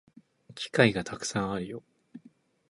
[0.55, 1.83] 機会がたくさんあるよ